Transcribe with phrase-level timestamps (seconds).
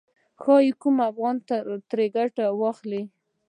[0.41, 1.35] ښايي کوم افغان
[1.89, 3.03] ترې ګټه واخلي.